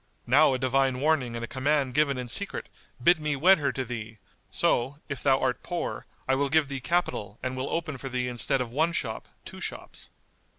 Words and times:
Now 0.25 0.55
a 0.55 0.57
divine 0.57 0.99
warning 0.99 1.35
and 1.35 1.45
a 1.45 1.47
command 1.47 1.93
given 1.93 2.17
in 2.17 2.27
secret 2.27 2.69
bid 3.03 3.19
me 3.19 3.35
wed 3.35 3.59
her 3.59 3.71
to 3.73 3.85
thee; 3.85 4.17
so, 4.49 4.97
if 5.09 5.21
thou 5.21 5.39
art 5.39 5.61
poor, 5.61 6.07
I 6.27 6.33
will 6.33 6.49
give 6.49 6.69
thee 6.69 6.79
capital 6.81 7.37
and 7.43 7.55
will 7.55 7.69
open 7.69 7.99
for 7.99 8.09
thee 8.09 8.27
instead 8.27 8.61
of 8.61 8.71
one 8.71 8.93
shop 8.93 9.27
two 9.45 9.61
shops." 9.61 10.09